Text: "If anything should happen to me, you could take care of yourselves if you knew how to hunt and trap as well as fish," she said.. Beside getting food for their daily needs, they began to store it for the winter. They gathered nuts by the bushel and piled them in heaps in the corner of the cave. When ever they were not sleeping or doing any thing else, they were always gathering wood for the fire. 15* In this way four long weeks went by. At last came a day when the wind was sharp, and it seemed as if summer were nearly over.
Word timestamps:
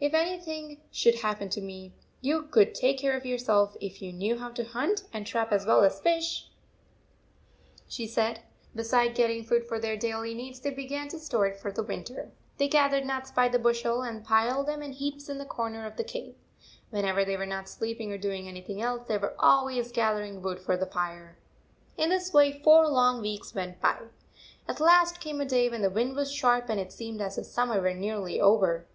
"If 0.00 0.14
anything 0.14 0.80
should 0.90 1.16
happen 1.16 1.50
to 1.50 1.60
me, 1.60 1.92
you 2.22 2.42
could 2.44 2.74
take 2.74 2.98
care 2.98 3.14
of 3.16 3.26
yourselves 3.26 3.76
if 3.80 4.00
you 4.00 4.10
knew 4.10 4.38
how 4.38 4.50
to 4.50 4.64
hunt 4.64 5.04
and 5.12 5.26
trap 5.26 5.52
as 5.52 5.66
well 5.66 5.82
as 5.82 6.00
fish," 6.00 6.48
she 7.86 8.06
said.. 8.06 8.40
Beside 8.74 9.14
getting 9.14 9.42
food 9.44 9.66
for 9.66 9.78
their 9.78 9.96
daily 9.96 10.32
needs, 10.34 10.60
they 10.60 10.70
began 10.70 11.08
to 11.08 11.18
store 11.18 11.46
it 11.46 11.58
for 11.58 11.70
the 11.72 11.82
winter. 11.82 12.30
They 12.56 12.68
gathered 12.68 13.04
nuts 13.04 13.30
by 13.30 13.48
the 13.48 13.58
bushel 13.58 14.00
and 14.02 14.24
piled 14.24 14.66
them 14.66 14.82
in 14.82 14.92
heaps 14.92 15.28
in 15.28 15.36
the 15.38 15.44
corner 15.44 15.84
of 15.86 15.96
the 15.96 16.04
cave. 16.04 16.36
When 16.88 17.04
ever 17.04 17.24
they 17.24 17.36
were 17.36 17.46
not 17.46 17.68
sleeping 17.68 18.10
or 18.12 18.18
doing 18.18 18.48
any 18.48 18.60
thing 18.62 18.80
else, 18.80 19.06
they 19.06 19.18
were 19.18 19.34
always 19.38 19.92
gathering 19.92 20.40
wood 20.40 20.60
for 20.60 20.76
the 20.78 20.86
fire. 20.86 21.38
15* 21.98 22.04
In 22.04 22.10
this 22.10 22.32
way 22.32 22.62
four 22.62 22.86
long 22.88 23.20
weeks 23.20 23.54
went 23.54 23.80
by. 23.82 23.98
At 24.68 24.80
last 24.80 25.20
came 25.20 25.40
a 25.40 25.46
day 25.46 25.68
when 25.68 25.82
the 25.82 25.90
wind 25.90 26.16
was 26.16 26.32
sharp, 26.32 26.68
and 26.70 26.80
it 26.80 26.92
seemed 26.92 27.20
as 27.20 27.36
if 27.36 27.46
summer 27.46 27.80
were 27.80 27.94
nearly 27.94 28.40
over. 28.40 28.86